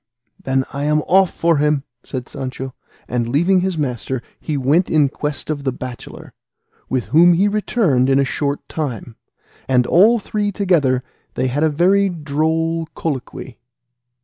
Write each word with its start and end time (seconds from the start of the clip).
"Then 0.43 0.65
I 0.73 0.85
am 0.85 1.01
off 1.03 1.29
for 1.29 1.57
him," 1.57 1.83
said 2.03 2.27
Sancho; 2.27 2.73
and 3.07 3.29
leaving 3.29 3.61
his 3.61 3.77
master 3.77 4.23
he 4.39 4.57
went 4.57 4.89
in 4.89 5.09
quest 5.09 5.51
of 5.51 5.63
the 5.63 5.71
bachelor, 5.71 6.33
with 6.89 7.05
whom 7.13 7.33
he 7.33 7.47
returned 7.47 8.09
in 8.09 8.17
a 8.17 8.25
short 8.25 8.67
time, 8.67 9.15
and, 9.67 9.85
all 9.85 10.17
three 10.17 10.51
together, 10.51 11.03
they 11.35 11.45
had 11.49 11.61
a 11.63 11.69
very 11.69 12.09
droll 12.09 12.87
colloquy. 12.95 13.59